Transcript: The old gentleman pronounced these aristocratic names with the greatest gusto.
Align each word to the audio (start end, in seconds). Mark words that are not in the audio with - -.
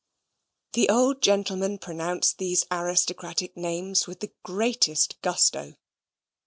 The 0.73 0.89
old 0.89 1.21
gentleman 1.21 1.77
pronounced 1.77 2.39
these 2.39 2.63
aristocratic 2.71 3.55
names 3.55 4.07
with 4.07 4.19
the 4.21 4.33
greatest 4.43 5.21
gusto. 5.21 5.75